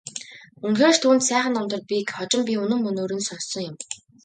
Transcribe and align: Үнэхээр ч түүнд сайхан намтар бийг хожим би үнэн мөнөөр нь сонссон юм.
Үнэхээр 0.65 0.95
ч 0.95 0.97
түүнд 1.03 1.21
сайхан 1.29 1.53
намтар 1.55 1.81
бийг 1.89 2.07
хожим 2.15 2.41
би 2.47 2.53
үнэн 2.63 2.81
мөнөөр 2.83 3.11
нь 3.17 3.27
сонссон 3.27 3.61
юм. 3.69 3.75